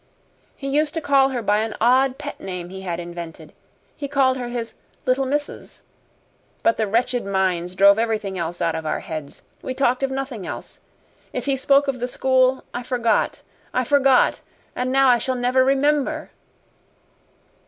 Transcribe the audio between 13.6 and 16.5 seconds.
I forgot. And now I shall never remember."